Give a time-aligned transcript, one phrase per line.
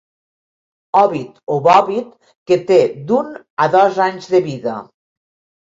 [1.01, 2.09] Òvid o bòvid
[2.49, 2.81] que té
[3.13, 3.31] d'un
[3.67, 4.77] a dos anys de vida.